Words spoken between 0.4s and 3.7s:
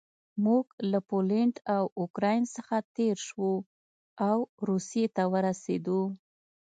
موږ له پولنډ او اوکراین څخه تېر شوو